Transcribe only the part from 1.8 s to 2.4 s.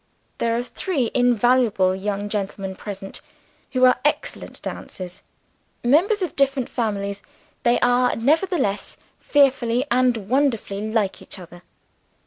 young